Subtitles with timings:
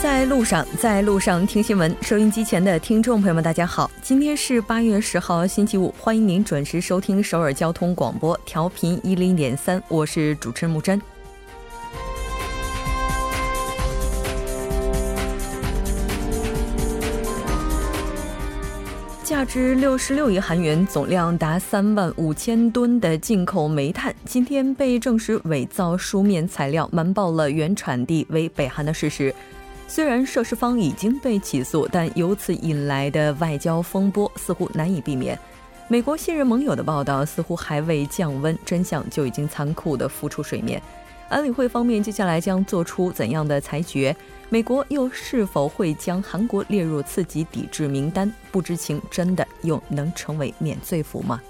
[0.00, 1.92] 在路上，在路上听新闻。
[2.00, 11.02] 收音机前的听众朋友们，大家好，今天是八月十号，星期五，欢迎您准时收听首尔交通广播，调频一零点三，我是主持人木真。
[19.24, 29.34] 价值六十六亿韩元、总量达三万五千吨的进口煤炭，今天被证实伪造书面材料，瞒报了原产地为北韩的事实。
[29.90, 35.36] 虽然涉事方已经被起诉，但由此引来的外交风波似乎难以避免。
[35.88, 40.80] 美国信任盟友的报道似乎还未降温，真相就已经残酷地浮出水面。
[41.30, 44.14] 安理会方面接下来将做出怎样的裁决？
[44.50, 48.30] 美国又是否会将韩国列入刺激抵制名单？
[48.52, 51.40] 不知情真的又能成为免罪符吗？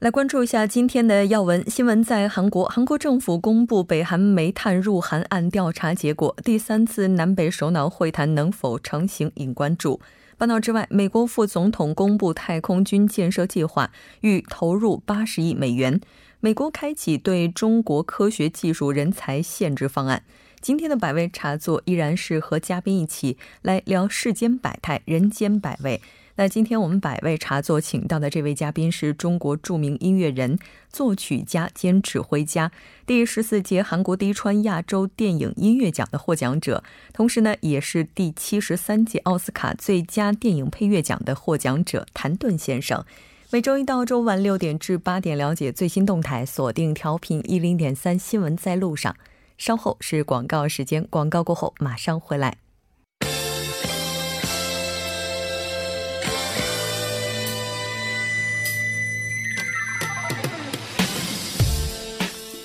[0.00, 2.02] 来关注一下今天的要闻新闻。
[2.02, 10.00] 在韩国，韩国政府公布北韩煤炭入韩案调查结果，第三次南北首脑会谈能否成行引关注。
[10.38, 16.00] 半岛之外，美国副总统公布太空军建设计划，欲投入八十亿美元。
[16.40, 20.22] 美国开启对中国科学技术人才限制方案。
[20.62, 26.00] 今天的百味茶座依然是和嘉宾一起来聊世间百态，人间百味。
[26.40, 32.72] 那今天我们百位茶座请到的这位嘉宾是中国著名音乐人、作曲家兼指挥家，
[33.04, 36.82] 第十四届韩国低川亚洲电影音乐奖的获奖者，
[37.12, 43.04] 同时呢也是第七十三届奥斯卡最佳电影配乐奖的获奖者谭盾先生。
[43.50, 49.14] 每周一到周五晚六点至八点，了解最新动态，锁定调频一零点三新闻在路上。
[49.58, 52.56] 稍后是广告时间，广告过后马上回来。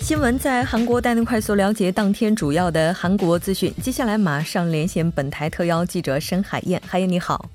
[0.05, 3.73] 新闻在韩国带您快速了解当天主要的韩国资讯。
[3.81, 7.49] 接下来马上连线本台特邀记者申海燕，海燕你好，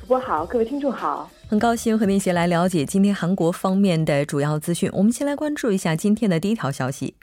[0.00, 4.90] 主播好，各位听众好，很高兴和您一起来了解今天韩国方面的主要资讯。
[4.92, 7.14] 我们先来关注一下今天的第一条消息。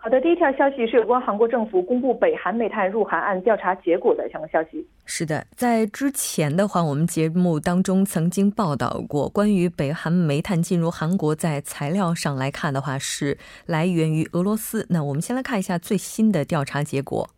[0.00, 4.86] 好的，第一条消息是有关韩国政府公布北韩煤炭入韩案调查结果的相关消息。
[5.04, 13.36] 是的，在之前的话，我们节目当中曾经报道过关于北韩煤炭进入韩国，在材料上来看的话是
[13.66, 14.86] 来源于俄罗斯。
[14.88, 17.28] 那我们先来看一下最新的调查结果。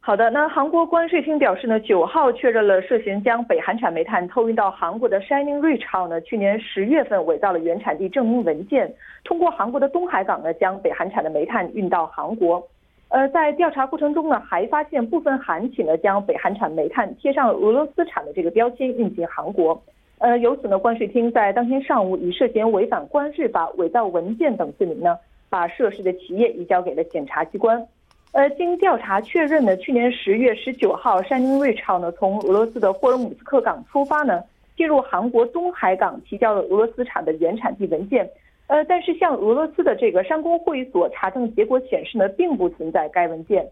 [0.00, 8.90] 好的，那韩国关税厅表示呢，九号确认了涉嫌将北韩产煤炭偷运到韩国的 Shining Ridge 号呢，去年十月份伪造了原产地证明文件，
[9.24, 12.66] 通过韩国的东海港呢，将北韩产的煤炭运到韩国。
[13.08, 19.78] 呃，在调查过程中呢，还发现部分韩企呢，将北韩产煤炭贴上了俄罗斯产的这个标签运进韩国。
[20.18, 25.18] 呃，由此呢，关税厅在当天上午以涉嫌违反关税法、伪造文件等罪名呢，
[25.50, 27.86] 把涉事的企业移交给了检察机关。
[28.32, 34.42] 呃，经调查确认呢，去年十月十九号，山鹰瑞超呢从俄罗斯的霍尔姆斯克港出发呢，
[34.76, 38.28] 进入韩国东海港提交了俄罗斯产的原产地文件。
[38.66, 43.66] 呃，但是向俄罗斯的这个山工会所查证结果显示呢，并不存在该文件。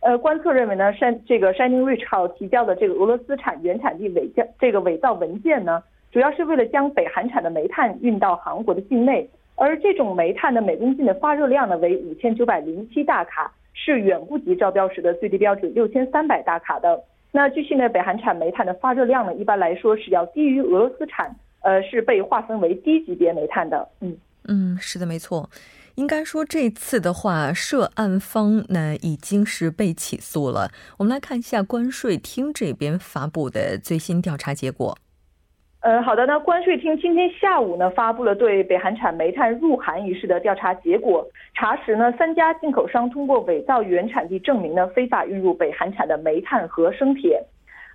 [0.00, 13.50] 呃，观测认为呢，山这个山鹰瑞超提交的这个俄罗斯产原产地伪造这个伪造文件呢，主要是为了将北韩产的煤炭运到韩国的境内，而这种煤炭的每公斤的发热量呢为五千九百零七大卡。
[13.72, 17.02] 是远不及招标时的最低标准六千三百大卡的。
[17.30, 23.88] 那据悉呢，北韩产煤炭的发热量呢，一般来说是要低于俄罗斯产，呃，是被划分为低级别煤炭的。
[24.00, 25.48] 嗯嗯，是的，没错。
[25.94, 30.70] 应该说这次的话，涉案方呢已经是被起诉了。
[30.98, 34.96] 我们来看一下关税厅这边发布的最新调查结果。
[35.82, 41.26] 呃，好的，那关税厅今天下午呢发布了对北韩产煤炭入韩一事的调查结果。
[41.54, 47.42] 查实呢，三家进口商通过伪造原产地证明呢，非法运入北韩产的煤炭和生铁。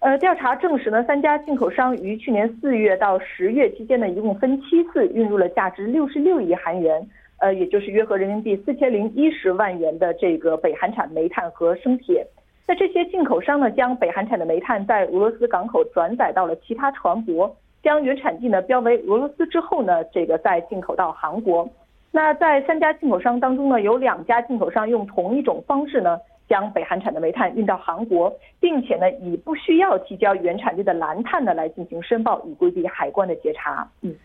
[0.02, 7.02] 呃，调查证实呢，三家进口商于去年四月到十月期间呢，一共分七次运入了价值六十六亿韩元，
[7.40, 12.28] 呃，也就是约合人民币四千零一十万元的这个北韩产煤炭和生铁。
[12.68, 17.50] 那这些进口商呢，将北韩产的煤炭在俄罗斯港口转载到了其他船舶。
[17.84, 21.70] 将原产地呢标为俄罗斯之后呢，这个再进口到韩国。
[22.12, 33.88] 那在三家进口商当中呢，有两家进口商用同一种方式呢，将北韩产的煤炭运到韩国，并且呢，以不需要提交原产地的蓝碳呢来进行申报，以规避海关的截查。
[34.02, 34.16] 嗯。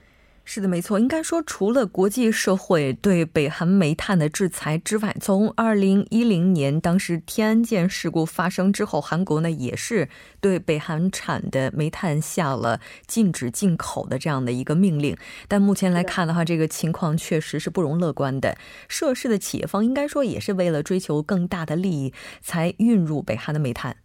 [0.45, 0.99] 是的，没错。
[0.99, 10.09] 应该说，除了国际社会对北韩煤炭的制裁之外，从二零一零年当时天安舰事故发生之后，韩国呢也是
[10.41, 15.17] 对北韩产的煤炭下了禁止进口的这样的一个命令。
[15.47, 18.59] 但目前来看的话，这个情况确实是不容乐观的。
[18.89, 22.13] 涉事的企业方应该说也是为了追求更大的利益
[22.43, 24.02] 才运入北韩的煤炭。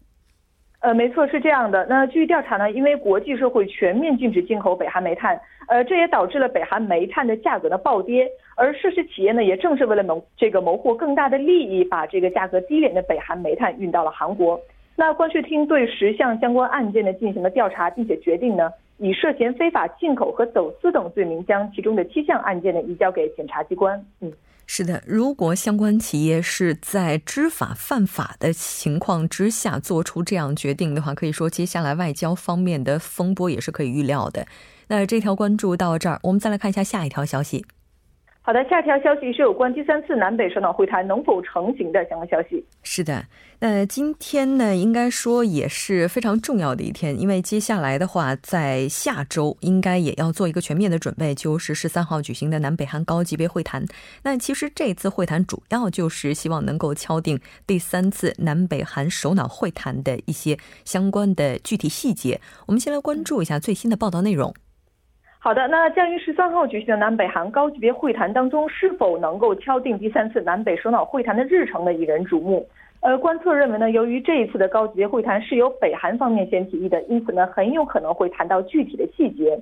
[0.79, 1.85] 呃，没错，是这样的。
[1.89, 8.29] 那据调查呢，因为国际社会全面禁止进口北韩煤炭，呃，这也导致了北韩煤炭的价格的暴跌。
[8.55, 14.59] 而涉事企业呢，也正是为了谋这个谋获更大的利益，把这个价格低廉的北韩煤炭运到了韩国。
[14.95, 23.99] 那关税厅对十项相关案件呢进行了调查，并且决定呢，以涉嫌非法进口和走私等罪名，将其中的七项案件呢移交给检察机关。
[24.21, 24.31] 嗯。
[24.69, 34.45] 是的，如果相关企业是在知法犯法的情况之下做出这样决定的话，可以说接下来外交方面的风波也是可以预料的。
[34.89, 37.65] 那这条关注到这儿，我们再来看一下下一条消息。
[38.47, 42.65] 好的，下一条消息是有关第三次南北首脑会谈能否成型的相关消息。
[42.81, 43.25] 是的，
[43.59, 53.85] 那今天呢，应该说也是非常重要的一天，因为接下来的话，在下周应该也要做一个全面的准备，就是十三号举行的南北韩高级别会谈。
[54.23, 62.39] 那其实这次会谈主要就是希望能够敲定第三次南北韩首脑会谈的一些相关的具体细节。
[62.65, 64.53] 我们先来关注一下最新的报道内容。
[65.47, 71.93] 好的，那将于十三号举行的南北韩高级别会谈当中，是否能够敲定第三次南北首脑会谈的日程呢？
[71.93, 72.67] 引人瞩目。
[72.99, 79.57] 呃，观测认为呢，由于这一次的高级别会谈是由北韩方面先提议的，因此呢，很有可能会谈到具体的细节。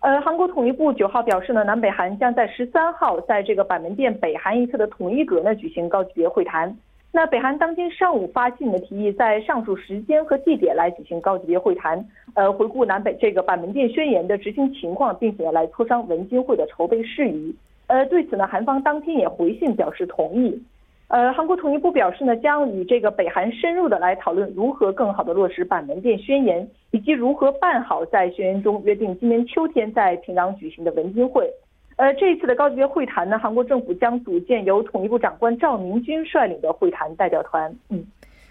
[0.00, 6.74] 呃，韩国统一部九号表示呢，南北韩将在十三号在这个板门店北韩一侧的统一阁呢举行高级别会谈。
[7.16, 12.04] 那北韩当天上午发信的提议，在上述时间和地点来举行高级别会谈，
[12.34, 17.56] 呃，回顾南北这个板门店宣言的执行情况，并且来磋商文金会的筹备事宜。
[17.86, 20.62] 呃，对此呢，韩方当天也回信表示同意。
[21.08, 31.50] 呃，韩国统一部表示呢，将与这个北韩深入的来讨论如何更好的落实板门店宣言，以及如何办好在宣言中约定今年秋天在平壤举行的文金会。
[31.96, 37.74] 呃，这一次的高级别会谈呢，韩国政府将组建由统一部长官赵明军率领的会谈代表团。
[37.88, 38.04] 嗯，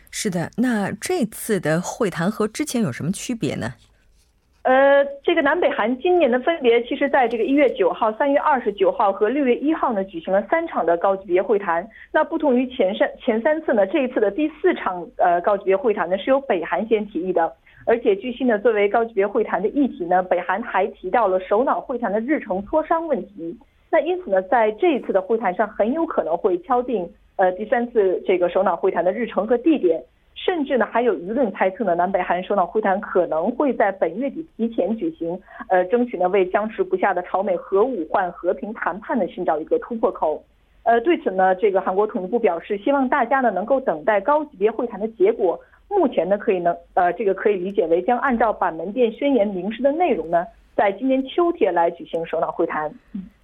[0.09, 3.73] 是的，那这次的会谈和之前有什么区别呢？
[4.63, 11.87] 呃，这个南北韩今年的，分别其实在这个一月九号、三月二十九号和六月一号呢，举行了三场的高级别会谈。
[12.11, 17.53] 那不同于前三前三次呢，这一次的第四场呃高级别会谈呢，是由北韩先提议的。
[17.85, 23.55] 而且据悉呢，作为高级别会谈的议题呢，北韩还提到了首脑会谈的日程磋商问题。
[23.91, 30.03] 那因此呢，在这一次的会谈上，很有可能会敲定呃第三次这个首脑会谈的日程和地点，
[30.33, 35.39] 甚至呢还有舆论猜测呢，南北韩首脑会谈可能会在本月底提前举行，
[35.69, 40.43] 呃，争取呢为僵持不下的朝美核武换和平谈判呢寻找一个突破口。
[40.83, 45.59] 呃，对此呢，这个韩国统一部表示，希望大家呢能够等待高级别会谈的结果。
[45.87, 50.45] 目前呢，可以能呃，这个可以理解为将按照板门店宣言明示的内容呢，
[50.75, 52.93] 在今年秋天来举行首脑会谈。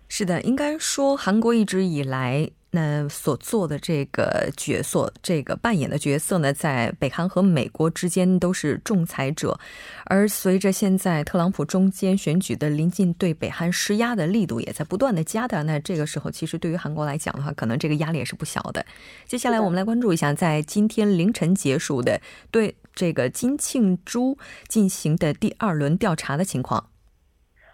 [0.08, 2.50] 是的，应该说韩国一直以来。
[2.74, 9.60] 那所做的这个角色，这个扮演的角色呢，在北韩和美国之间都是仲裁者，
[10.06, 15.62] 而随着现在特朗普中间选举的临近，对北韩施压的力度也在不断的加大。
[15.64, 18.86] 那这个时候，其实对于韩国来讲的话，可能这个压力也是不小的。
[19.28, 24.38] 接下来，我们来关注一下，在今天凌晨结束的对这个金庆洙
[24.70, 26.88] 进行的第二轮调查的情况。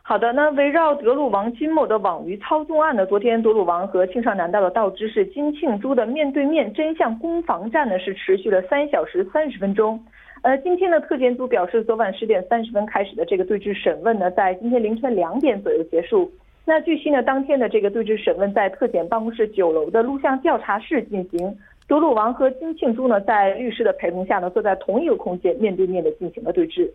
[0.09, 10.01] 好的，那围绕德鲁王金某的网鱼操纵案呢，昨天德鲁王和庆尚南道的道知事金庆珠的面对面真相攻防战呢，是持续了三小时三十分钟。
[10.43, 16.31] 呃，今天的特检组表示，昨晚十点三十分开始的这个对质审问呢，在今天凌晨两点左右结束。
[16.63, 21.53] 那据悉呢，当天的这个对质审问在特检办公室九楼的录像调查室进行。
[21.85, 26.93] 德鲁王和金庆珠呢，在律师的陪同下呢，坐在同一个空间，面对面的进行了对质。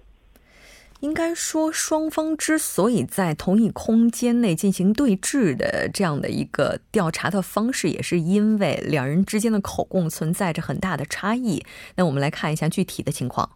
[1.03, 11.61] 应该说，双方之所以在同一空间内进行对峙的这样的一个调查的方式，也是因为两人之间的口供存在着很大的差异。
[11.97, 13.51] 那我们来看一下具体的情况。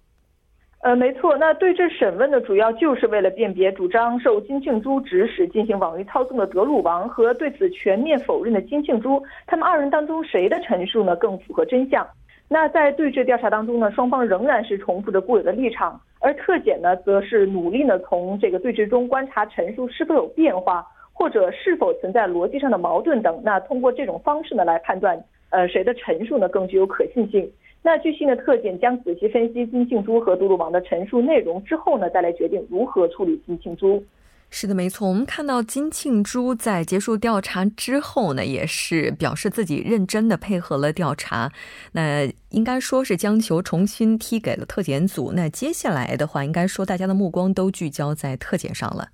[0.81, 12.05] 呃，没错，那对峙审问呢，主要就是为了辨别主张受金庆珠指使进行网域操纵的德鲁王和对此全面否认的金庆珠，他们二人当中谁的陈述呢更符合真相？
[12.49, 16.01] 那在对峙调查当中呢，双方仍然是重复着固有的立场。
[16.21, 23.41] 而特检呢，则是努力呢从这个对峙中观察陈述是否有变化，或者是否存在逻辑上的矛盾等。
[23.45, 27.51] 那通过这种方式呢来判断，呃谁的陈述呢更具有可信性。
[27.83, 34.03] 那据悉呢，特检将仔细分析金庆珠和杜鲁王的陈述内容之后呢，再来决定如何处理金庆珠。
[34.49, 35.09] 是的，没错。
[35.09, 41.51] 我们看到金庆珠在结束调查之后呢，也是表示自己认真的配合了调查。
[41.93, 45.33] 那应该说是将球重新踢给了特检组。
[45.35, 49.09] 那接下来的话，应该说大家的目光都聚焦在特检上了。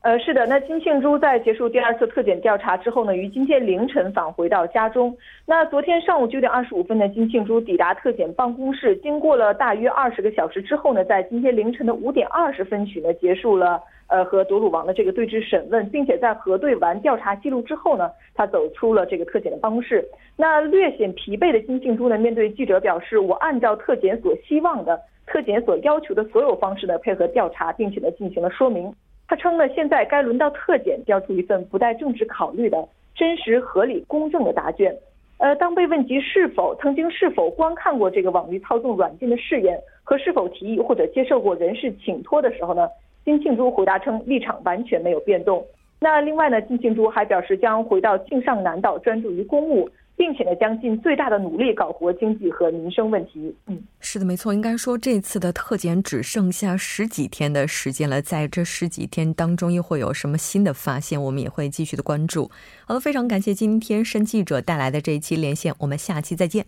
[0.00, 5.14] 呃，是的，那金庆珠在结束第二次特检调查之后呢，于今天凌晨返回到家中。
[5.46, 20.06] 那昨天上午九点二十五分呢金庆珠抵达特检办公室，经过了大约二十个小时之后呢，在今天凌晨的五点二十分许呢，结束了呃和夺鲁王的这个对质审问，并且在核对完调查记录之后呢，他走出了这个特检的办公室。
[20.36, 28.92] 那略显疲惫的金庆洙呢，面对记者表示：“我按照特检所希望的、特检所要求的所有方式呢，配合调查，并且呢进行了说明。”
[29.26, 34.94] 他称呢，现在该轮到特检交出一份不带政治考虑的真实、合理、公正的答卷。
[35.38, 42.88] 呃，当被问及是否曾经是否观看过这个网络操纵软件的试验和是否提议或者接受过人事请托的时候呢，
[43.24, 45.64] 金庆珠回答称立场完全没有变动。
[46.00, 49.88] 那另外呢，金庆珠还表示将回到庆尚南道专注于公务。
[50.16, 53.52] 并且呢，将尽最大的努力搞活经济和民生问题。
[53.66, 54.54] 嗯，是的，没错。
[54.54, 61.20] 应该说，这次的特检只剩下十几天的时间了，在这十几天当中，又会有什么新的发现？
[61.20, 62.48] 我们也会继续的关注。
[62.86, 66.64] 好了，非常感谢今天申记者带来的这一期连线，我们下期再见。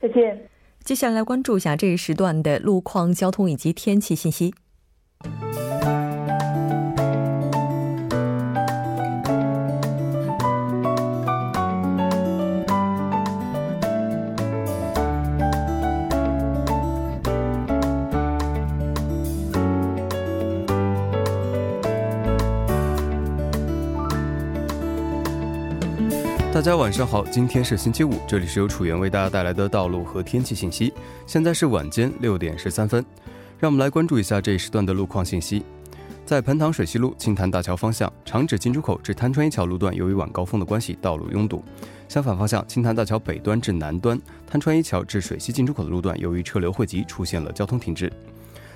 [0.00, 0.48] 再见。
[0.80, 4.52] 接下来关注一下这一时段的路况、交通以及天气信息。
[26.54, 30.94] 大家晚上好，今天是星期五，这里是由楚源为大家带来的道路和天气信息。
[31.26, 33.04] 现在是晚间六点十三分，
[33.58, 35.64] 让我们来关注一下这一时段的路况信息。
[36.24, 41.60] 在彭塘水西路青潭大桥方向，长址进出口至滩川一桥路段，由于晚高峰的关系，道路拥堵。
[42.08, 48.12] 相反方向，青潭大桥北端至南端，滩川一桥至水西进出口的路段，由于车流汇集，出现了交通停滞。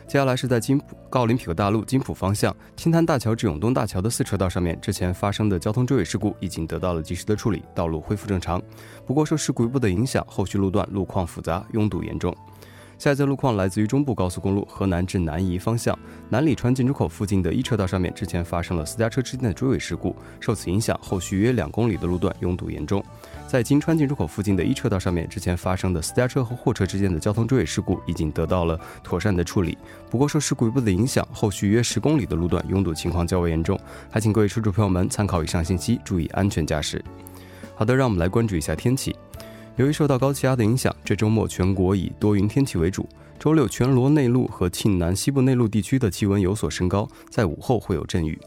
[0.08, 8.60] 接下来是在金浦奥林匹克大路金浦方向青潭大桥至永东大桥的四车道上面，之前发生的交通追尾事故已经得到了及时的处理，道路恢复正常。
[9.06, 12.34] 不过受事故一部的影响，后续路段路况复杂，拥堵严重。
[12.96, 15.96] 下一则路况来自于中部高速公路河南至南宜方向
[16.28, 23.04] 南里川进出口附近的一车道上面，之前发生了私家车之间的追尾事故，受此影响，后续约两公里的路段拥堵严重。
[23.48, 29.78] 在金川进出口附近的一车道上面，之前发生的私家车和货车之间的交通追尾事故已经得到了妥善的处理。
[30.10, 37.02] 不过受事故一部的影响，后续约十公里的路段拥堵情况较为严重，还请各位车主朋友们参考以上信息，注意安全驾驶。
[37.74, 39.16] 好的，让我们来关注一下天气。
[39.76, 43.08] 由于受到高气压的影响，这周末全国以多云天气为主。
[43.38, 48.38] 周六全罗内陆和庆南西部内陆地区的气温有所升高，在午后会有阵雨。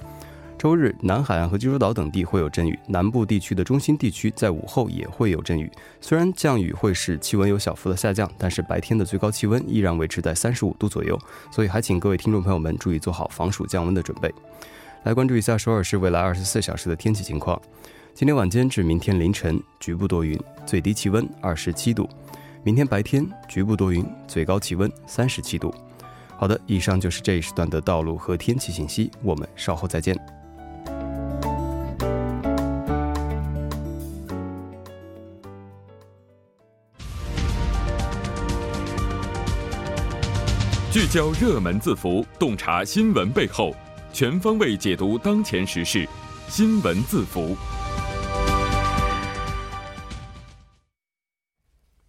[0.62, 5.68] 周日，南海岸和济州岛等地会有阵雨，南部地区的中心地区在午后也会有阵雨。
[6.00, 11.20] 虽然降雨会使气温有小幅的下降，但是白天的最高气温依然维持在三十五度左右，
[11.52, 14.32] 所以还请各位听众朋友们注意做好防暑降温的准备。
[15.02, 17.60] 来关注一下首尔市未来二十四小时的天气情况。
[18.14, 22.08] 今天晚间至明天凌晨，局部多云，最低气温二十七度；
[22.62, 25.74] 明天白天，局部多云，最高气温三十七度。
[26.38, 30.16] 好的，以上就是这一时段的道路和天气信息，我们稍后再见。
[40.92, 43.74] 聚焦热门字符，洞察新闻背后，
[44.12, 46.06] 全方位解读当前时事。
[46.50, 47.56] 新闻字符。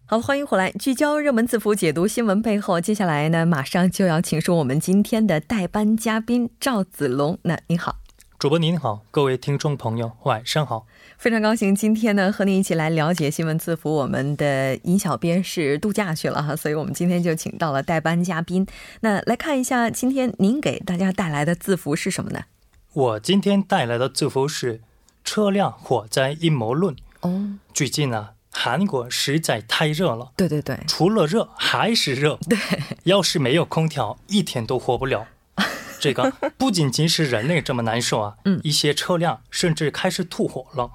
[0.05, 2.81] 好，欢迎回来，聚焦热门字符，解读新闻背后。
[2.81, 7.39] 接下来呢，马上就要请出我们今天的代班嘉宾赵子龙。
[7.43, 8.02] 那你好。
[8.43, 10.85] 主播您好，各位听众朋友，晚上好！
[11.17, 13.95] 非常高兴今天呢和您一起来了解新闻字符。
[13.95, 18.67] 我们的尹小编是度假去了哈，所以我们今天就请到了代班嘉宾。
[18.99, 22.41] 那来看一下，今天您给大家带来的字符是什么呢？
[22.91, 24.81] 我今天带来的字符是
[25.23, 26.93] 车辆火灾阴谋论。
[27.21, 30.33] 哦，最近呢，韩国实在太热了。
[30.35, 32.37] 对对对，除了热还是热。
[32.49, 32.59] 对，
[33.05, 35.27] 要是没有空调，一天都活不了。
[36.03, 36.29] 这个
[36.59, 40.91] 不仅仅是人类这么难受啊，嗯，一些车辆甚至开始吐火了，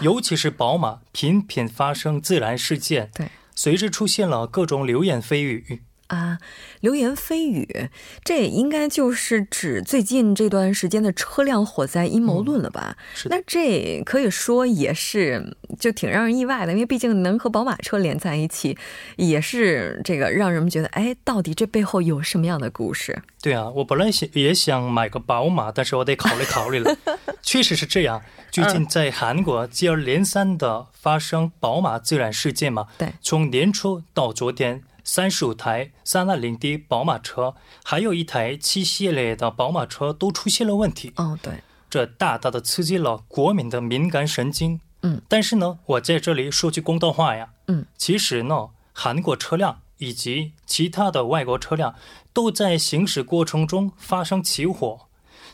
[0.00, 5.82] 尤其是宝马频频发生自燃事件，对，随之出现了各种流言蜚语。
[6.10, 6.38] 啊，
[6.80, 7.88] 流言蜚语，
[8.24, 12.96] 这应该就是指最近这段时间的车辆火灾阴谋论了吧？
[13.14, 18.76] 是那这可以说也是就挺让人意外的，因为毕竟能和宝马车连在一起，
[19.16, 23.22] 也是这个让人们觉得，哎，到底这背后有什么样的故事？
[23.40, 26.96] 对啊，我本来想也想买个宝马，但是我得考虑考虑了。
[27.40, 32.88] 确实是这样，最近在韩国接二连三的发生宝马自燃事件嘛。
[32.98, 34.82] 对，从年初到昨天。
[35.04, 37.54] 三十五台三二零 D 宝马车，
[37.84, 41.12] 还有一台七系列的宝马车都出现了问题。
[41.16, 44.80] 哦，对，这大大的刺激了国民的敏感神经。
[45.02, 47.50] 嗯，但是呢，我在这里说句公道话呀。
[47.68, 51.94] 嗯，其实呢，韩国车辆以及其他的外国车辆
[52.32, 55.06] 都在行驶过程中发生起火。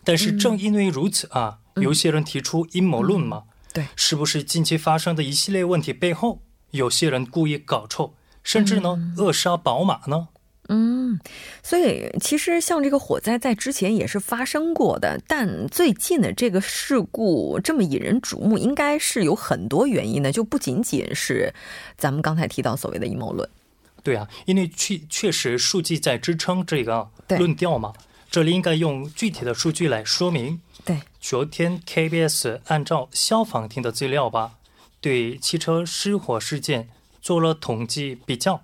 [0.03, 3.45] 但是正因为如此啊，有些人提出阴谋论嘛。
[3.73, 6.41] 对，是不是近期发生的一系列问题背后，
[6.73, 8.15] 有些人故意搞臭？
[8.47, 10.29] 甚至呢，扼杀宝马呢？
[10.69, 11.19] 嗯，
[11.63, 21.53] 所以其实像这个火灾在之前也是发生过的，但最近的这个事故这么引人瞩目，应该是有很多原因的，就不仅仅是
[21.97, 23.49] 咱们刚才提到所谓的阴谋论。
[24.03, 27.93] 对啊，因为确确实数据在支撑这个论调嘛。
[28.29, 30.61] 这里应该用具体的数据来说明。
[30.85, 34.55] 对，昨天 KBS 按照消防厅的资料吧，
[35.01, 36.89] 对汽车失火事件。
[37.27, 38.63] 做了统计比较，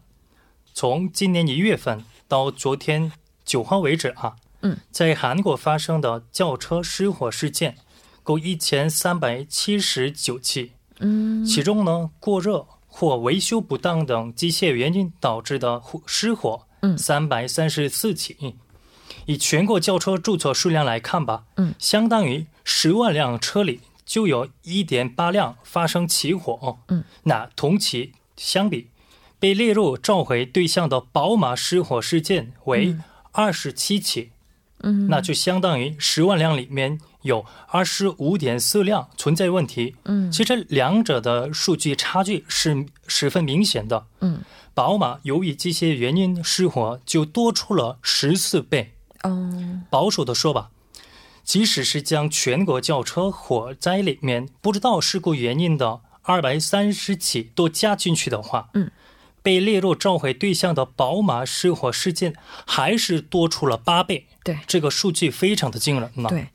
[0.72, 3.10] 从今年一月份到昨天
[3.44, 7.76] 九号为止啊，嗯，在韩国发生的轿车失火事件，
[8.22, 18.54] 共一千三百七十九起，嗯，其中呢，过热或维修不当等机械原因导致的失火，嗯，三百三十四起。
[19.26, 28.12] 以全国轿车注册数量来看吧，嗯，相当于十万辆车里就有一点八辆发生起火，嗯，那同期。
[28.42, 28.88] 相比，
[29.38, 32.96] 被列入召回对象的宝马失火事件为
[33.30, 34.32] 二十七起，
[34.80, 44.40] 嗯，那就相当于十万辆里面有二十五点四辆存在问题，嗯，其实两者的数据差距是十分明显的，嗯，
[44.74, 50.70] 宝马由于这些原因失火就多出了十四倍，哦，保守的说吧，
[51.44, 56.00] 即使是将全国轿车火灾里面不知道事故原因的。
[56.22, 58.90] 二百三十起都加进去的话，嗯，
[59.42, 62.34] 被列入召回对象的宝马失火事件
[62.66, 64.26] 还是多出了八倍。
[64.42, 66.30] 对，这个数据非常的惊人嘛。
[66.30, 66.48] 对。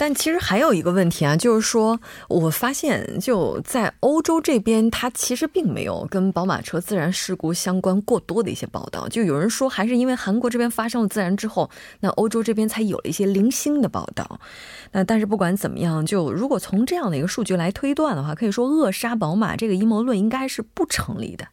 [0.00, 9.06] 但其实还有一个问题啊，就是说，我发现就在欧洲这边，它其实并没有跟宝马车自燃事故相关过多的一些报道。
[9.08, 11.68] 就有人说，还是因为韩国这边发生了自燃之后，
[12.00, 14.40] 那欧洲这边才有了一些零星的报道。
[14.92, 21.46] 那但是不管怎么样，就如果从这样的一个数据来推断的话，可以说扼杀宝马这个阴谋论应该是不成立的。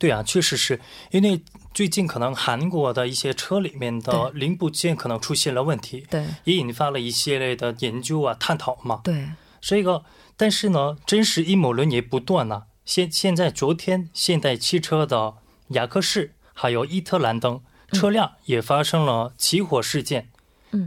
[0.00, 1.42] 对啊，确实是因为
[1.74, 9.02] 最近可能韩国的一些车里面的零部件可能出现了问题，对，也引发了一系列的研究啊、探讨嘛。
[9.04, 9.28] 对，
[9.60, 10.02] 这个
[10.38, 12.62] 但是呢，真实阴谋论也不断呢。
[12.86, 15.34] 现现在昨天现代汽车的
[15.68, 17.60] 雅克士还有伊特兰登
[17.92, 20.30] 车辆也发生了起火事件，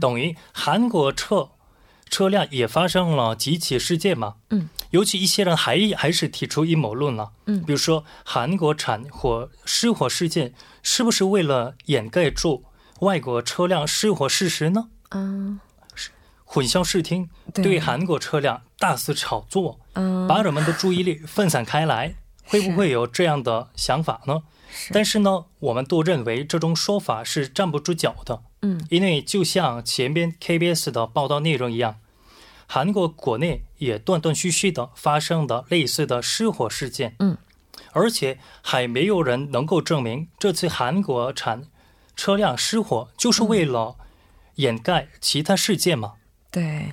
[0.00, 1.50] 等于韩国车。
[2.14, 4.36] 车辆也发生了几起事件嘛？
[4.50, 7.32] 嗯，尤其一些人还还是提出阴谋论了。
[7.46, 12.66] 嗯，比如说韩国产火失火事件是不是为了掩盖住
[13.00, 14.90] 外国车辆失火事实呢？
[15.10, 15.58] 嗯，
[16.44, 22.14] 混淆视听，对韩国车辆大肆炒作，嗯，把人们的注意力分散开来，
[22.46, 24.44] 会不会有这样的想法呢？
[24.92, 28.42] 但是呢，我们都认为这种说法是站不住脚的。
[28.62, 31.96] 嗯，因为就像前边 KBS 的报道内容一样。
[32.74, 37.38] 韩国国内也断断续续的发生的类似的失火事件，嗯，
[37.92, 41.68] 而且还没有人能够证明这次韩国产
[42.16, 43.94] 车辆失火就是为了
[44.56, 46.14] 掩盖其他事件嘛？
[46.54, 46.92] 对。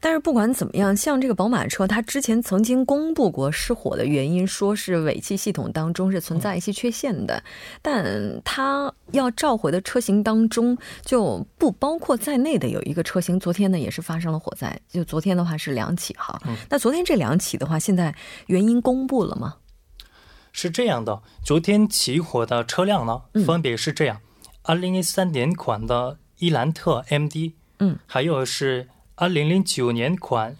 [0.00, 7.40] 但是不管怎么样，像这个宝马车，它之前曾经公布过失火的原因，说是尾气系统当中是存在一些缺陷的，
[7.80, 16.40] 但它要召回的车型当中就不包括在内的有一个车型，昨天呢也是发生了火灾，就昨天的话是两起哈。
[16.68, 18.12] 那昨天这两起的话，现在
[18.46, 19.58] 原因公布了吗？
[20.50, 24.20] 是这样的，昨天起火的车辆呢，分别是这样：
[24.62, 28.88] 二零一三年款的伊兰特 MD，嗯，还有是。
[29.22, 30.56] 二零零九年款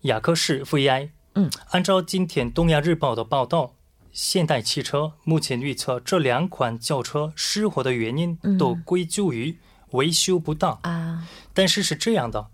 [0.00, 3.74] 雅克士 VI，嗯，按照今天《东亚日报》的报道，
[4.14, 9.58] 现代汽车目前预测这两款轿车失火的原因都归咎于
[9.90, 11.28] 维修不当啊。
[11.52, 12.46] 但是是这样的，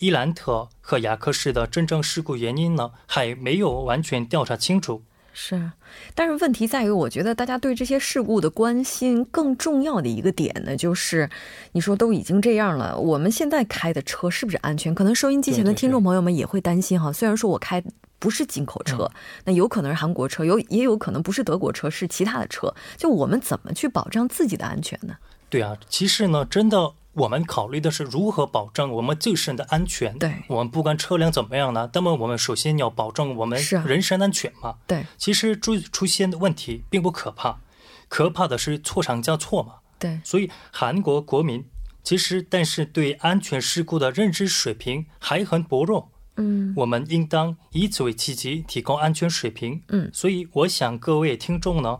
[0.00, 5.02] 伊兰特和雅克士的真正事故原因呢，还没有完全调查清楚。
[5.40, 5.70] 是，
[6.16, 11.30] 但是问题在于，我觉得大家对这些事故的关心更重要的一个点呢，就是
[11.70, 14.92] 你说都已经这样了，我们现在开的车是不是安全？
[14.92, 17.12] 可能收音机前的听众朋友们也会担心哈。
[17.12, 17.80] 虽然说我开
[18.18, 19.08] 不是进口车，
[19.44, 22.74] 那有可能是韩国车，有也有可能不是德国车，是其他的车。
[22.96, 25.14] 就我们怎么去保障自己的安全呢？
[25.48, 26.94] 对啊，其实呢，真的。
[27.18, 30.16] 我们考虑的是如何保证我们自身的安全。
[30.18, 34.76] 对，我们不管车辆怎么样呢，那么我们首先要保证我们人身安全嘛。
[34.86, 37.60] 对，其实出出现的问题并不可怕，
[38.08, 39.74] 可怕的是错上加错嘛。
[39.98, 41.64] 对，所以韩国国民
[42.04, 46.10] 其实但是对安全事故的认知水平还很薄弱。
[46.36, 49.82] 嗯，我们应当以此为契机提高安全水平。
[49.88, 51.98] 嗯，所以我想各位听众呢，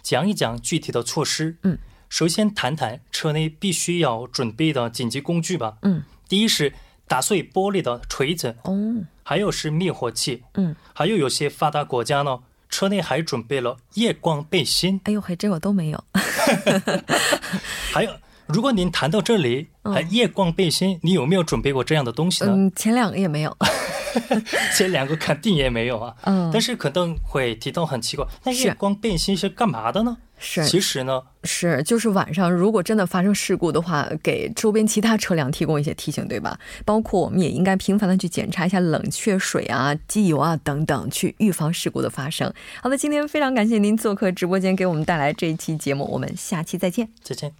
[0.00, 1.58] 讲一讲具体的措施。
[1.64, 1.76] 嗯。
[2.10, 5.78] 首先谈谈车内必须要准备的紧急工具吧。
[5.82, 6.74] 嗯，第一是
[7.08, 8.56] 打碎玻璃的锤子。
[8.64, 10.42] 哦，还有是灭火器。
[10.54, 15.00] 嗯，还有有些发达国家呢，车内还准备了夜光背心。
[15.04, 16.04] 哎呦，嘿这我都没有。
[17.94, 18.12] 还有，
[18.52, 22.52] 如果您谈到这里，还夜光背心，你有没有准备过这样的东西呢？
[22.54, 23.56] 嗯，前两个也没有。
[24.76, 26.14] 前两个肯定也没有啊。
[26.24, 30.16] 嗯，但是可能会提到很奇怪，那夜光背心是干嘛的呢？
[30.42, 36.58] 是，其实呢，是就是晚上如果真的发生事故的话，给周边其他车辆提供一些提醒，对吧？
[36.84, 42.52] 包括我们也应该频繁的去检查一下冷却水啊、机油啊等等，去预防事故的发生。
[42.82, 47.10] 好的，今天非常感谢您做客直播间，给我们带来这一期节目，我们下期再见。
[47.22, 47.59] 再见。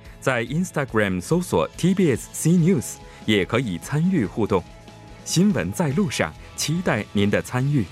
[0.21, 4.63] 在 Instagram 搜索 TBS C News 也可以参与互动。
[5.23, 7.83] 新闻在路上，期待您的参与。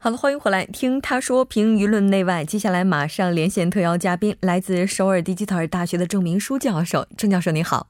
[0.00, 2.44] 好了，欢迎回来听他说评舆论内外。
[2.44, 7.06] 接下来马上连线特邀嘉宾，来自首尔迪吉特尔大学的郑明书教授。
[7.16, 7.86] 郑教授您好，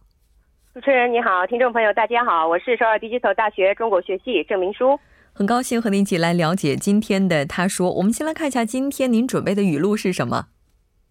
[0.74, 4.98] 主持人你好，听众朋友大家好，我是首尔迪吉特尔大学中国学系郑明书，
[5.37, 7.91] 很高兴和您一起来了解今天的他说。
[7.95, 10.47] 我们先来看一下今天您准备的语录是什么。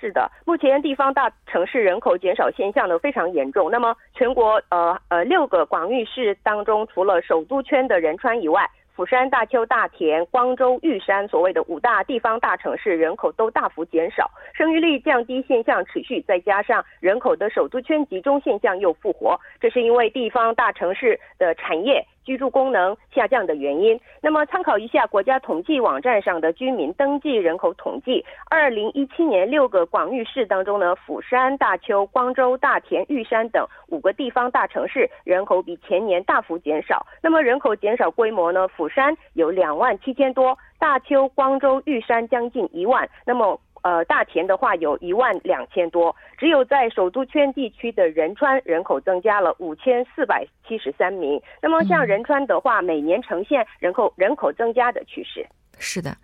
[0.00, 3.70] 是的，目前地方大城市人口减少现象呢非常严重。
[3.70, 22.02] 那么全国呃呃六个广域市当中，除了首都圈的仁川以外，釜山、大邱、大田、光州、玉山，所谓的五大地方大城市人口都大幅减少，生育率降低现象持续，再加上人口的首都圈集中现象又复活，这是因为地方大城市的产业。
[22.24, 23.98] 居住功能下降的原因。
[24.20, 37.06] 那么，参考一下国家统计网站上的居民登记人口统计，二零一七年六个广域市当中呢，釜山、大邱、光州、大田、玉山等五个地方大城市人口比前年大幅减少。
[37.22, 38.68] 那么，人口减少规模呢？
[38.68, 43.08] 釜山有两万七千多，大邱、光州、玉山将近一万。
[43.24, 51.40] 那么呃，大田的话有一万两千多，只有在首都圈地区的仁川人口增加了五千四百七十三名。
[51.62, 55.46] 那么像仁川的话，每年呈现人口人口增加的趋势。
[55.78, 56.16] 是的，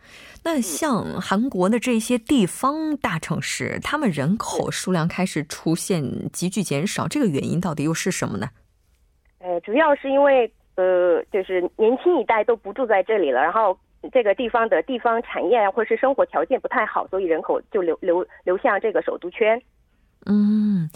[0.45, 8.49] 那像韩国的这些地方大城市，他们人口数量开始出现急剧减少，这个原因到底又是什么呢？
[9.39, 13.79] 呃，主要是因为呃，就是年轻一代都不住在这里了，然后。
[14.13, 19.61] 这个地方的地方产业或者是生活条件不太好，所以人口就流流流向这个首都圈。
[20.27, 20.89] 嗯，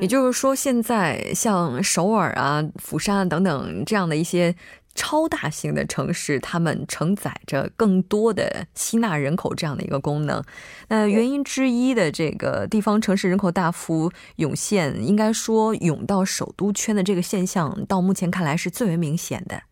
[0.00, 4.54] 也就是说，现在像首尔啊、釜山啊等等这样的一些
[4.94, 10.42] 超大型的城市，它们承载着更多的吸纳人口这样的一个功能。
[10.88, 19.62] 那原因之一的这个地方城市人口大幅涌现，应该说涌到首都圈的这个现象，到目前看来是最为明显的。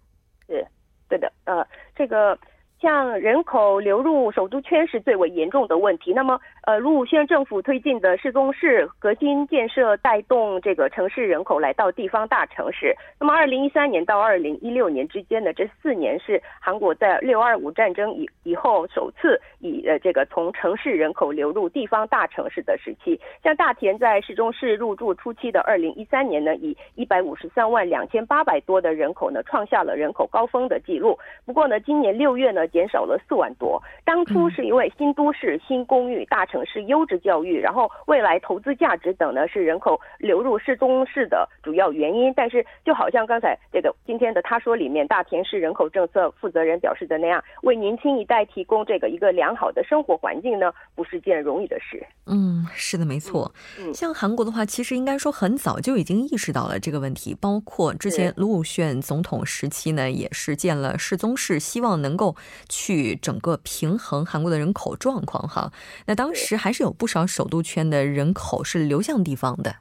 [0.47, 0.67] 是，
[1.09, 2.39] 对的，呃，这个。
[2.83, 6.13] 像人口流入首都圈是最为严重的问题。
[6.13, 12.93] 那么，呃，卢武铉政府推进的市中市核心建设，带动这个城市人口来到地方大城市。
[13.21, 23.21] 那么，二零一三年到二零一六年之间的这四年是韩国在六二五战争以以后首次以呃这个从城市人口流入地方大城市的时期。
[23.45, 31.17] 像大田在市中市入驻初期的二零一三年呢，以一百五十三万两千八百多的人口呢，创下了人口高峰的记录。
[31.47, 32.67] 不过呢，今年六月呢。
[32.73, 33.81] 减少了四万多。
[34.05, 42.33] 当初是因为新都市、新公寓、大城市优质教育，然后未来投资价值等呢，是人口流入市中市的主要原因。
[42.35, 52.05] 但是，就好像刚才这个今天的他说里面，大田市人口政策负责人表示的那样，为年轻一代提供这个一个良好的生活环境呢，不是件容易的事。
[52.27, 53.53] 嗯，是的，没错。
[53.79, 62.35] 嗯，像韩国的话，其实应该说很早就已经意识到了这个问题，包括之前卢武铉总统时期呢，也是建了世宗市，希望能够。
[62.69, 65.73] 去整个平衡韩国的人口状况哈，
[66.07, 69.75] 那当时还是有不少首都圈的人口是流向地方的。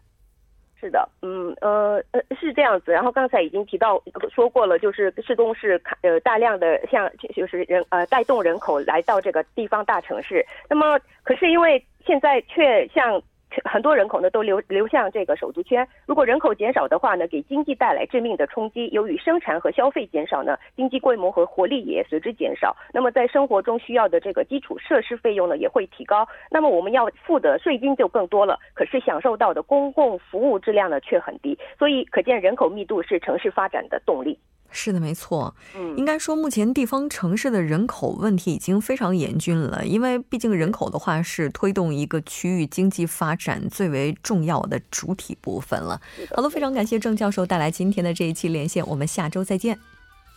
[0.79, 2.91] 是的，嗯呃呃是这样子。
[2.91, 4.01] 然后刚才已经提到
[4.33, 10.45] 说过了，就是市东市呃大量的像就是人呃带动人口来到这个地方大城市。
[10.69, 13.21] 那么可是因为现在却像。
[13.65, 18.87] 很多人口呢都流流向这个首都圈，如果人口减少的话呢，给经济带来致命的冲击。
[18.89, 22.75] 由于生产和消费减少呢，经济规模和活力也随之减少。
[22.93, 26.27] 那么在生活中需要的这个基础设施费用呢也会提高。
[26.49, 31.57] 那么我们要付的税金就更多了，可是享受到的公共服务质量呢却很低。
[31.77, 34.39] 所以可见人口密度是城市发展的动力。
[34.71, 35.53] 是的，没错。
[35.75, 39.85] 嗯，应该说，目前地方城市的人口问题已经非常严峻了。
[39.85, 45.99] 因为毕竟人口的话，是推动一个区域经济发展最为重要的主体部分了。
[46.35, 49.77] 好了，非常感谢郑教授带来今天的这一期连线，我们下周再见。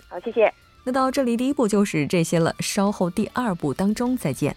[0.09, 0.53] 好，谢谢。
[0.85, 4.55] 那到这里，第一步就是这些了，稍后第二步当中再见。